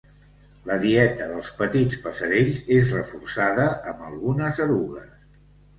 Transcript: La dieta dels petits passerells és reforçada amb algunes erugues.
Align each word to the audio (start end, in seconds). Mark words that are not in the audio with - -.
La 0.69 0.77
dieta 0.83 1.27
dels 1.33 1.51
petits 1.61 2.01
passerells 2.07 2.65
és 2.79 2.97
reforçada 2.99 3.71
amb 3.95 4.05
algunes 4.11 4.69
erugues. 4.69 5.19